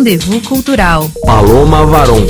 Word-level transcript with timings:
Rendezvous 0.00 0.40
Cultural. 0.48 1.10
Paloma 1.26 1.84
Varon. 1.84 2.26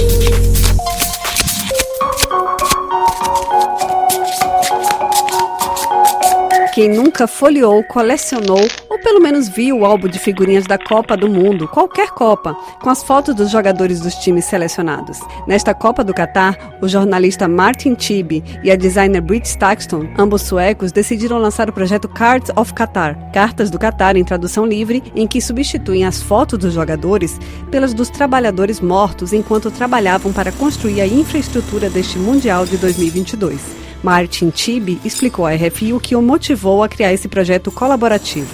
Quem 6.74 6.88
nunca 6.88 7.28
folheou, 7.28 7.84
colecionou 7.84 8.66
ou 8.88 8.89
pelo 9.02 9.20
menos 9.20 9.48
viu 9.48 9.78
o 9.78 9.84
álbum 9.84 10.08
de 10.08 10.18
figurinhas 10.18 10.66
da 10.66 10.78
Copa 10.78 11.16
do 11.16 11.28
Mundo, 11.28 11.68
qualquer 11.68 12.10
Copa, 12.10 12.54
com 12.80 12.90
as 12.90 13.02
fotos 13.02 13.34
dos 13.34 13.50
jogadores 13.50 14.00
dos 14.00 14.14
times 14.16 14.44
selecionados. 14.44 15.18
Nesta 15.46 15.74
Copa 15.74 16.04
do 16.04 16.14
Catar, 16.14 16.78
o 16.80 16.88
jornalista 16.88 17.48
Martin 17.48 17.94
Tibi 17.94 18.42
e 18.62 18.70
a 18.70 18.76
designer 18.76 19.20
Brit 19.20 19.48
Stakston, 19.48 20.08
ambos 20.18 20.42
suecos, 20.42 20.92
decidiram 20.92 21.38
lançar 21.38 21.68
o 21.68 21.72
projeto 21.72 22.08
Cards 22.08 22.50
of 22.56 22.72
Qatar, 22.74 23.30
Cartas 23.32 23.70
do 23.70 23.78
Qatar 23.78 24.16
em 24.16 24.24
tradução 24.24 24.66
livre, 24.66 25.02
em 25.14 25.26
que 25.26 25.40
substituem 25.40 26.04
as 26.04 26.22
fotos 26.22 26.58
dos 26.58 26.74
jogadores 26.74 27.38
pelas 27.70 27.94
dos 27.94 28.10
trabalhadores 28.10 28.80
mortos 28.80 29.32
enquanto 29.32 29.70
trabalhavam 29.70 30.32
para 30.32 30.52
construir 30.52 31.00
a 31.00 31.06
infraestrutura 31.06 31.88
deste 31.88 32.18
Mundial 32.18 32.66
de 32.66 32.76
2022. 32.76 33.89
Martin 34.02 34.48
Tibi 34.48 34.98
explicou 35.04 35.46
à 35.46 35.54
RFI 35.54 35.92
o 35.92 36.00
que 36.00 36.16
o 36.16 36.22
motivou 36.22 36.82
a 36.82 36.88
criar 36.88 37.12
esse 37.12 37.28
projeto 37.28 37.70
colaborativo. 37.70 38.48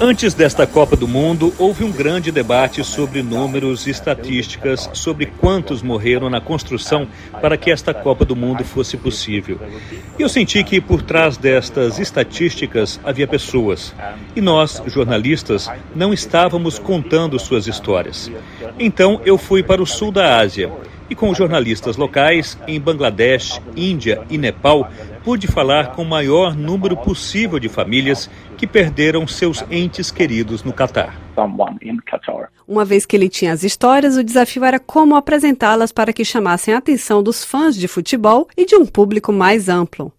Antes 0.00 0.32
desta 0.32 0.66
Copa 0.66 0.96
do 0.96 1.06
Mundo, 1.06 1.52
houve 1.58 1.84
um 1.84 1.92
grande 1.92 2.32
debate 2.32 2.82
sobre 2.82 3.22
números 3.22 3.86
e 3.86 3.90
estatísticas 3.90 4.88
sobre 4.94 5.26
quantos 5.26 5.82
morreram 5.82 6.30
na 6.30 6.40
construção 6.40 7.06
para 7.40 7.58
que 7.58 7.70
esta 7.70 7.92
Copa 7.92 8.24
do 8.24 8.34
Mundo 8.34 8.64
fosse 8.64 8.96
possível. 8.96 9.58
E 10.18 10.22
eu 10.22 10.28
senti 10.28 10.64
que 10.64 10.80
por 10.80 11.02
trás 11.02 11.36
destas 11.36 11.98
estatísticas 11.98 12.98
havia 13.04 13.26
pessoas. 13.26 13.94
E 14.34 14.40
nós, 14.40 14.82
jornalistas, 14.86 15.68
não 15.94 16.12
estávamos 16.12 16.78
contando 16.78 17.38
suas 17.38 17.66
histórias. 17.66 18.30
Então 18.78 19.20
eu 19.24 19.36
fui 19.36 19.62
para 19.62 19.82
o 19.82 19.86
sul 19.86 20.10
da 20.10 20.38
Ásia 20.38 20.70
e 21.08 21.14
com 21.14 21.34
jornalistas 21.34 21.96
locais 21.96 22.58
em 22.66 22.80
Bangladesh, 22.80 23.60
Índia 23.76 24.22
e 24.30 24.38
Nepal, 24.38 24.90
pude 25.24 25.46
falar 25.46 25.92
com 25.92 26.02
o 26.02 26.06
maior 26.06 26.54
número 26.54 26.96
possível 26.96 27.58
de 27.58 27.68
famílias 27.68 28.30
que 28.56 28.66
perderam 28.66 29.26
seus 29.26 29.64
entes 29.70 30.10
queridos 30.10 30.62
no 30.62 30.72
Catar. 30.72 31.18
Uma 32.66 32.84
vez 32.84 33.04
que 33.04 33.16
ele 33.16 33.28
tinha 33.28 33.52
as 33.52 33.62
histórias, 33.62 34.16
o 34.16 34.24
desafio 34.24 34.64
era 34.64 34.78
como 34.78 35.16
apresentá-las 35.16 35.92
para 35.92 36.12
que 36.12 36.24
chamassem 36.24 36.74
a 36.74 36.78
atenção 36.78 37.22
dos 37.22 37.44
fãs 37.44 37.76
de 37.76 37.86
futebol 37.86 38.48
e 38.56 38.64
de 38.64 38.74
um 38.74 38.86
público 38.86 39.32
mais 39.32 39.68
amplo. 39.68 40.12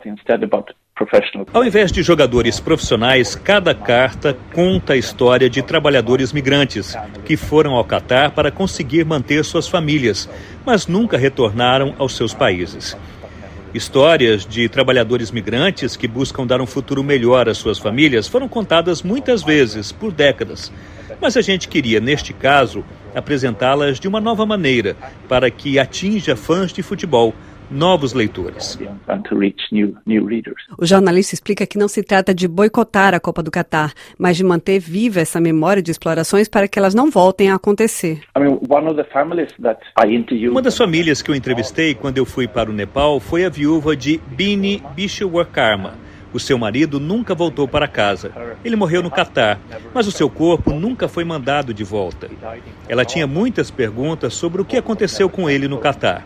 Ao 1.53 1.63
invés 1.63 1.91
de 1.91 2.01
jogadores 2.01 2.59
profissionais, 2.59 3.35
cada 3.35 3.75
carta 3.75 4.35
conta 4.53 4.93
a 4.93 4.97
história 4.97 5.47
de 5.47 5.61
trabalhadores 5.61 6.33
migrantes 6.33 6.95
que 7.23 7.37
foram 7.37 7.75
ao 7.75 7.85
Catar 7.85 8.31
para 8.31 8.49
conseguir 8.49 9.05
manter 9.05 9.45
suas 9.45 9.67
famílias, 9.67 10.27
mas 10.65 10.87
nunca 10.87 11.17
retornaram 11.17 11.93
aos 11.99 12.15
seus 12.15 12.33
países. 12.33 12.97
Histórias 13.73 14.43
de 14.43 14.67
trabalhadores 14.67 15.29
migrantes 15.29 15.95
que 15.95 16.07
buscam 16.07 16.47
dar 16.47 16.61
um 16.61 16.65
futuro 16.65 17.03
melhor 17.03 17.47
às 17.47 17.59
suas 17.59 17.77
famílias 17.77 18.27
foram 18.27 18.47
contadas 18.47 19.03
muitas 19.03 19.43
vezes, 19.43 19.91
por 19.91 20.11
décadas. 20.11 20.71
Mas 21.21 21.37
a 21.37 21.41
gente 21.41 21.67
queria, 21.67 21.99
neste 21.99 22.33
caso, 22.33 22.83
apresentá-las 23.13 23.99
de 23.99 24.07
uma 24.07 24.19
nova 24.19 24.45
maneira, 24.45 24.95
para 25.29 25.51
que 25.51 25.77
atinja 25.77 26.35
fãs 26.35 26.73
de 26.73 26.81
futebol 26.81 27.35
novos 27.69 28.13
leitores. 28.13 28.77
O 30.77 30.85
jornalista 30.85 31.35
explica 31.35 31.65
que 31.65 31.77
não 31.77 31.87
se 31.87 32.03
trata 32.03 32.33
de 32.33 32.47
boicotar 32.47 33.13
a 33.13 33.19
Copa 33.19 33.43
do 33.43 33.51
Catar, 33.51 33.93
mas 34.17 34.37
de 34.37 34.43
manter 34.43 34.79
viva 34.79 35.19
essa 35.19 35.39
memória 35.39 35.81
de 35.81 35.91
explorações 35.91 36.47
para 36.47 36.67
que 36.67 36.79
elas 36.79 36.93
não 36.93 37.09
voltem 37.09 37.49
a 37.49 37.55
acontecer. 37.55 38.21
Uma 40.49 40.61
das 40.61 40.77
famílias 40.77 41.21
que 41.21 41.31
eu 41.31 41.35
entrevistei 41.35 41.93
quando 41.93 42.17
eu 42.17 42.25
fui 42.25 42.47
para 42.47 42.69
o 42.69 42.73
Nepal 42.73 43.19
foi 43.19 43.45
a 43.45 43.49
viúva 43.49 43.95
de 43.95 44.19
Bini 44.31 44.81
Bishwakarma. 44.95 45.95
O 46.33 46.39
seu 46.39 46.57
marido 46.57 46.99
nunca 46.99 47.33
voltou 47.33 47.67
para 47.67 47.87
casa. 47.87 48.31
Ele 48.63 48.75
morreu 48.75 49.01
no 49.01 49.09
Catar, 49.09 49.59
mas 49.93 50.07
o 50.07 50.11
seu 50.11 50.29
corpo 50.29 50.73
nunca 50.73 51.07
foi 51.07 51.23
mandado 51.23 51.73
de 51.73 51.83
volta. 51.83 52.29
Ela 52.87 53.05
tinha 53.05 53.25
muitas 53.25 53.71
perguntas 53.71 54.33
sobre 54.33 54.61
o 54.61 54.65
que 54.65 54.77
aconteceu 54.77 55.29
com 55.29 55.49
ele 55.49 55.67
no 55.67 55.77
Catar 55.77 56.25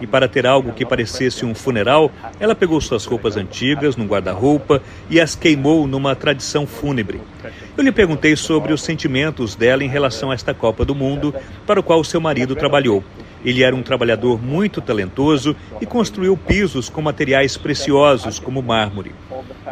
e 0.00 0.06
para 0.06 0.28
ter 0.28 0.46
algo 0.46 0.72
que 0.72 0.84
parecesse 0.84 1.44
um 1.44 1.54
funeral, 1.54 2.10
ela 2.38 2.54
pegou 2.54 2.80
suas 2.80 3.04
roupas 3.04 3.36
antigas 3.36 3.96
num 3.96 4.06
guarda-roupa 4.06 4.82
e 5.08 5.20
as 5.20 5.34
queimou 5.34 5.86
numa 5.86 6.14
tradição 6.14 6.66
fúnebre. 6.66 7.20
Eu 7.76 7.84
lhe 7.84 7.92
perguntei 7.92 8.36
sobre 8.36 8.72
os 8.72 8.82
sentimentos 8.82 9.54
dela 9.54 9.84
em 9.84 9.88
relação 9.88 10.30
a 10.30 10.34
esta 10.34 10.52
Copa 10.52 10.84
do 10.84 10.94
Mundo, 10.94 11.34
para 11.66 11.80
o 11.80 11.82
qual 11.82 12.02
seu 12.04 12.20
marido 12.20 12.54
trabalhou. 12.54 13.02
Ele 13.44 13.62
era 13.62 13.74
um 13.74 13.82
trabalhador 13.82 14.42
muito 14.42 14.80
talentoso 14.80 15.56
e 15.80 15.86
construiu 15.86 16.36
pisos 16.36 16.88
com 16.90 17.00
materiais 17.00 17.56
preciosos, 17.56 18.38
como 18.38 18.60
mármore. 18.62 19.14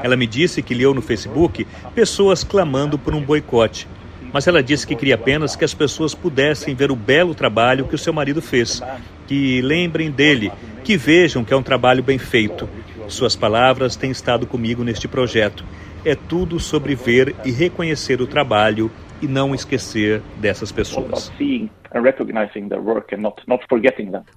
Ela 0.02 0.16
me 0.16 0.26
disse 0.26 0.62
que 0.62 0.74
leu 0.74 0.94
no 0.94 1.02
Facebook 1.02 1.66
pessoas 1.94 2.42
clamando 2.42 2.98
por 2.98 3.14
um 3.14 3.20
boicote 3.20 3.86
mas 4.32 4.46
ela 4.46 4.62
disse 4.62 4.86
que 4.86 4.94
queria 4.94 5.14
apenas 5.14 5.56
que 5.56 5.64
as 5.64 5.74
pessoas 5.74 6.14
pudessem 6.14 6.74
ver 6.74 6.90
o 6.90 6.96
belo 6.96 7.34
trabalho 7.34 7.86
que 7.86 7.94
o 7.94 7.98
seu 7.98 8.12
marido 8.12 8.42
fez, 8.42 8.82
que 9.28 9.60
lembrem 9.60 10.10
dele, 10.10 10.50
que 10.82 10.96
vejam 10.96 11.44
que 11.44 11.52
é 11.52 11.56
um 11.56 11.62
trabalho 11.62 12.02
bem 12.02 12.18
feito. 12.18 12.68
Suas 13.06 13.36
palavras 13.36 13.94
têm 13.94 14.10
estado 14.10 14.46
comigo 14.46 14.82
neste 14.82 15.06
projeto. 15.06 15.64
É 16.04 16.14
tudo 16.14 16.58
sobre 16.58 16.94
ver 16.94 17.36
e 17.44 17.50
reconhecer 17.50 18.20
o 18.22 18.26
trabalho 18.26 18.90
e 19.20 19.26
não 19.26 19.54
esquecer 19.54 20.22
dessas 20.40 20.72
pessoas. 20.72 21.30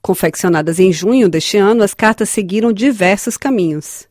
Confeccionadas 0.01 0.79
em 0.79 0.91
junho 0.91 1.29
deste 1.29 1.57
ano, 1.57 1.83
as 1.83 1.93
cartas 1.93 2.29
seguiram 2.29 2.73
diversos 2.73 3.37
caminhos. 3.37 4.10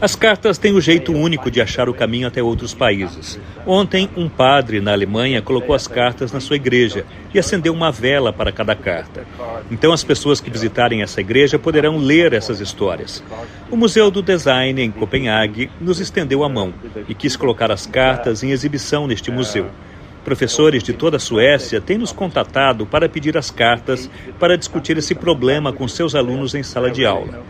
As 0.00 0.14
cartas 0.14 0.58
têm 0.58 0.72
o 0.72 0.78
um 0.78 0.80
jeito 0.80 1.12
único 1.12 1.50
de 1.50 1.60
achar 1.60 1.88
o 1.88 1.94
caminho 1.94 2.26
até 2.26 2.42
outros 2.42 2.74
países. 2.74 3.40
Ontem, 3.66 4.08
um 4.16 4.28
padre 4.28 4.80
na 4.80 4.92
Alemanha 4.92 5.42
colocou 5.42 5.74
as 5.74 5.86
cartas 5.86 6.32
na 6.32 6.40
sua 6.40 6.56
igreja 6.56 7.04
e 7.32 7.38
acendeu 7.38 7.72
uma 7.72 7.90
vela 7.90 8.32
para 8.32 8.52
cada 8.52 8.74
carta. 8.74 9.24
Então, 9.70 9.92
as 9.92 10.04
pessoas 10.04 10.40
que 10.40 10.50
visitarem 10.50 11.02
essa 11.02 11.20
igreja 11.20 11.58
poderão 11.58 11.98
ler 11.98 12.32
essas 12.32 12.60
histórias. 12.60 13.22
O 13.70 13.76
Museu 13.76 14.10
do 14.10 14.22
Design, 14.22 14.80
em 14.80 14.90
Copenhague, 14.90 15.70
nos 15.80 16.00
estendeu 16.00 16.44
a 16.44 16.48
mão 16.48 16.72
e 17.08 17.14
quis 17.14 17.36
colocar 17.36 17.70
as 17.70 17.86
cartas 17.86 18.42
em 18.42 18.50
exibição 18.50 19.06
neste 19.06 19.30
museu. 19.30 19.66
Professores 20.24 20.82
de 20.82 20.92
toda 20.92 21.16
a 21.16 21.20
Suécia 21.20 21.80
têm 21.80 21.96
nos 21.96 22.12
contatado 22.12 22.84
para 22.84 23.08
pedir 23.08 23.38
as 23.38 23.50
cartas 23.50 24.10
para 24.38 24.58
discutir 24.58 24.98
esse 24.98 25.14
problema 25.14 25.72
com 25.72 25.88
seus 25.88 26.14
alunos 26.14 26.54
em 26.54 26.62
sala 26.62 26.90
de 26.90 27.06
aula. 27.06 27.42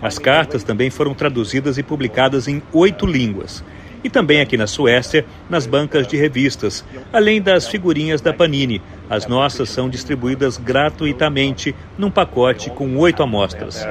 As 0.00 0.18
cartas 0.18 0.62
também 0.62 0.90
foram 0.90 1.14
traduzidas 1.14 1.78
e 1.78 1.82
publicadas 1.82 2.48
em 2.48 2.62
oito 2.72 3.06
línguas. 3.06 3.64
E 4.04 4.10
também 4.10 4.40
aqui 4.40 4.56
na 4.56 4.66
Suécia, 4.66 5.24
nas 5.50 5.66
bancas 5.66 6.06
de 6.06 6.16
revistas, 6.16 6.84
além 7.12 7.42
das 7.42 7.66
figurinhas 7.66 8.20
da 8.20 8.32
Panini. 8.32 8.80
As 9.10 9.26
nossas 9.26 9.68
são 9.68 9.88
distribuídas 9.88 10.58
gratuitamente 10.58 11.74
num 11.98 12.10
pacote 12.10 12.70
com 12.70 12.96
oito 12.98 13.22
amostras. 13.22 13.86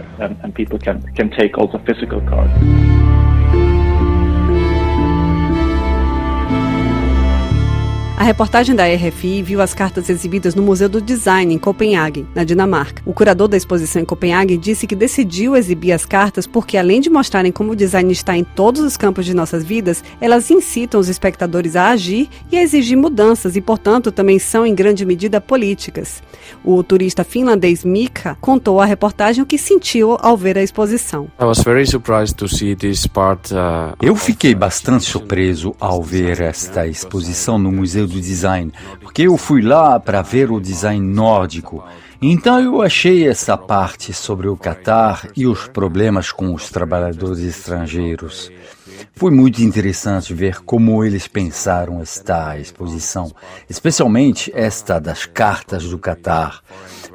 A 8.17 8.23
reportagem 8.23 8.73
da 8.73 8.85
RFI 8.87 9.43
viu 9.43 9.61
as 9.61 9.73
cartas 9.73 10.09
exibidas 10.09 10.55
no 10.55 10.63
Museu 10.63 10.87
do 10.87 11.01
Design 11.01 11.53
em 11.53 11.57
Copenhague, 11.57 12.25
na 12.33 12.45
Dinamarca. 12.45 13.03
O 13.05 13.13
curador 13.13 13.49
da 13.49 13.57
exposição 13.57 14.01
em 14.01 14.05
Copenhague 14.05 14.55
disse 14.55 14.87
que 14.87 14.95
decidiu 14.95 15.53
exibir 15.53 15.91
as 15.91 16.05
cartas 16.05 16.47
porque, 16.47 16.77
além 16.77 17.01
de 17.01 17.09
mostrarem 17.09 17.51
como 17.51 17.73
o 17.73 17.75
design 17.75 18.09
está 18.13 18.37
em 18.37 18.45
todos 18.45 18.81
os 18.81 18.95
campos 18.95 19.25
de 19.25 19.33
nossas 19.33 19.65
vidas, 19.65 20.01
elas 20.21 20.49
incitam 20.49 20.97
os 20.97 21.09
espectadores 21.09 21.75
a 21.75 21.89
agir 21.89 22.29
e 22.49 22.57
a 22.57 22.63
exigir 22.63 22.97
mudanças 22.97 23.57
e, 23.57 23.61
portanto, 23.61 24.13
também 24.13 24.39
são 24.39 24.65
em 24.65 24.73
grande 24.73 25.05
medida 25.05 25.41
políticas. 25.41 26.23
O 26.63 26.81
turista 26.83 27.25
finlandês 27.25 27.83
Mika 27.83 28.37
contou 28.39 28.79
à 28.79 28.85
reportagem 28.85 29.43
o 29.43 29.45
que 29.45 29.57
sentiu 29.57 30.17
ao 30.21 30.37
ver 30.37 30.57
a 30.57 30.63
exposição. 30.63 31.27
Uh, 33.51 33.93
Eu 34.01 34.15
fiquei 34.15 34.55
bastante 34.55 35.03
surpreso 35.03 35.75
ao 35.81 36.01
ver 36.01 36.39
esta 36.39 36.87
exposição 36.87 37.59
no 37.59 37.73
Museu 37.73 38.04
do 38.07 38.21
Design, 38.21 38.71
porque 39.01 39.23
eu 39.23 39.37
fui 39.37 39.61
lá 39.61 39.99
para 39.99 40.21
ver 40.21 40.51
o 40.51 40.59
design 40.59 41.05
nórdico. 41.05 41.83
Então 42.27 42.59
eu 42.59 42.81
achei 42.81 43.27
essa 43.27 43.55
parte 43.55 44.11
sobre 44.11 44.47
o 44.47 44.57
Catar 44.57 45.27
e 45.37 45.45
os 45.45 45.67
problemas 45.67 46.31
com 46.31 46.55
os 46.55 46.71
trabalhadores 46.71 47.37
estrangeiros. 47.37 48.51
Foi 49.13 49.29
muito 49.29 49.61
interessante 49.61 50.33
ver 50.33 50.63
como 50.63 51.03
eles 51.03 51.27
pensaram 51.27 52.01
esta 52.01 52.57
exposição, 52.57 53.31
especialmente 53.69 54.51
esta 54.55 54.97
das 54.97 55.27
cartas 55.27 55.83
do 55.83 55.99
Catar, 55.99 56.61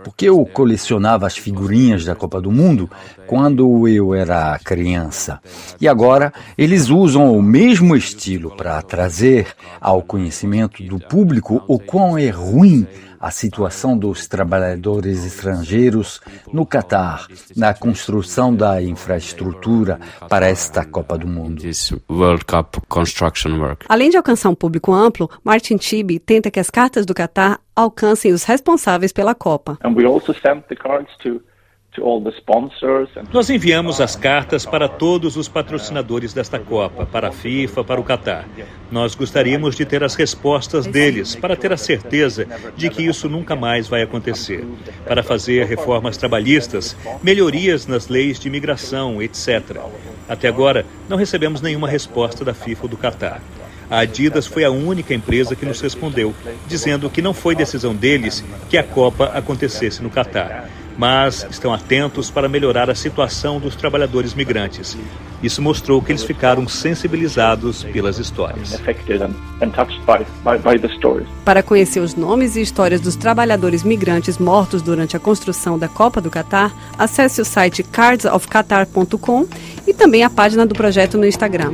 porque 0.04 0.28
eu 0.28 0.46
colecionava 0.46 1.26
as 1.26 1.36
figurinhas 1.36 2.04
da 2.04 2.14
Copa 2.14 2.40
do 2.40 2.52
Mundo 2.52 2.88
quando 3.26 3.88
eu 3.88 4.14
era 4.14 4.56
criança. 4.60 5.40
E 5.80 5.88
agora 5.88 6.32
eles 6.56 6.88
usam 6.88 7.36
o 7.36 7.42
mesmo 7.42 7.96
estilo 7.96 8.54
para 8.56 8.80
trazer 8.80 9.48
ao 9.80 10.02
conhecimento 10.02 10.84
do 10.84 11.00
público 11.00 11.60
o 11.66 11.80
quão 11.80 12.16
é 12.16 12.30
ruim 12.30 12.86
a 13.20 13.30
situação 13.30 13.98
dos 13.98 14.26
trabalhadores 14.26 15.26
estrangeiros 15.26 16.20
no 16.50 16.64
Catar, 16.64 17.26
na 17.54 17.74
construção 17.74 18.54
da 18.54 18.82
infraestrutura 18.82 20.00
para 20.28 20.48
esta 20.48 20.86
Copa 20.86 21.18
do 21.18 21.26
Mundo. 21.28 21.62
Além 23.88 24.08
de 24.08 24.16
alcançar 24.16 24.48
um 24.48 24.54
público 24.54 24.92
amplo, 24.92 25.28
Martin 25.44 25.76
Tibi 25.76 26.18
tenta 26.18 26.50
que 26.50 26.58
as 26.58 26.70
cartas 26.70 27.04
do 27.04 27.12
Catar 27.12 27.60
alcancem 27.76 28.32
os 28.32 28.44
responsáveis 28.44 29.12
pela 29.12 29.34
Copa. 29.34 29.78
And 29.84 29.94
we 29.94 30.06
also 30.06 30.32
sent 30.32 30.66
the 30.68 30.76
cards 30.76 31.10
to 31.22 31.42
nós 33.32 33.50
enviamos 33.50 34.00
as 34.00 34.14
cartas 34.14 34.64
para 34.64 34.88
todos 34.88 35.36
os 35.36 35.48
patrocinadores 35.48 36.32
desta 36.32 36.56
Copa, 36.56 37.04
para 37.04 37.28
a 37.28 37.32
FIFA, 37.32 37.82
para 37.82 38.00
o 38.00 38.04
Catar. 38.04 38.48
Nós 38.92 39.16
gostaríamos 39.16 39.74
de 39.74 39.84
ter 39.84 40.04
as 40.04 40.14
respostas 40.14 40.86
deles, 40.86 41.34
para 41.34 41.56
ter 41.56 41.72
a 41.72 41.76
certeza 41.76 42.46
de 42.76 42.88
que 42.90 43.02
isso 43.02 43.28
nunca 43.28 43.56
mais 43.56 43.88
vai 43.88 44.02
acontecer, 44.02 44.64
para 45.04 45.22
fazer 45.24 45.66
reformas 45.66 46.16
trabalhistas, 46.16 46.96
melhorias 47.24 47.88
nas 47.88 48.06
leis 48.06 48.38
de 48.38 48.46
imigração, 48.46 49.20
etc. 49.20 49.78
Até 50.28 50.46
agora, 50.46 50.86
não 51.08 51.16
recebemos 51.16 51.60
nenhuma 51.60 51.88
resposta 51.88 52.44
da 52.44 52.54
FIFA 52.54 52.82
ou 52.84 52.88
do 52.88 52.96
Catar. 52.96 53.42
A 53.90 53.98
Adidas 53.98 54.46
foi 54.46 54.62
a 54.62 54.70
única 54.70 55.12
empresa 55.12 55.56
que 55.56 55.66
nos 55.66 55.80
respondeu, 55.80 56.32
dizendo 56.68 57.10
que 57.10 57.20
não 57.20 57.34
foi 57.34 57.56
decisão 57.56 57.96
deles 57.96 58.44
que 58.68 58.78
a 58.78 58.84
Copa 58.84 59.24
acontecesse 59.34 60.00
no 60.00 60.08
Catar 60.08 60.68
mas 61.00 61.46
estão 61.50 61.72
atentos 61.72 62.30
para 62.30 62.46
melhorar 62.46 62.90
a 62.90 62.94
situação 62.94 63.58
dos 63.58 63.74
trabalhadores 63.74 64.34
migrantes. 64.34 64.98
Isso 65.42 65.62
mostrou 65.62 66.02
que 66.02 66.12
eles 66.12 66.22
ficaram 66.22 66.68
sensibilizados 66.68 67.84
pelas 67.84 68.18
histórias. 68.18 68.74
Para 71.42 71.62
conhecer 71.62 72.00
os 72.00 72.14
nomes 72.14 72.54
e 72.54 72.60
histórias 72.60 73.00
dos 73.00 73.16
trabalhadores 73.16 73.82
migrantes 73.82 74.36
mortos 74.36 74.82
durante 74.82 75.16
a 75.16 75.20
construção 75.20 75.78
da 75.78 75.88
Copa 75.88 76.20
do 76.20 76.28
Catar, 76.28 76.70
acesse 76.98 77.40
o 77.40 77.46
site 77.46 77.82
cardsofqatar.com 77.82 79.48
e 79.86 79.94
também 79.94 80.22
a 80.22 80.28
página 80.28 80.66
do 80.66 80.74
projeto 80.74 81.16
no 81.16 81.24
Instagram. 81.24 81.72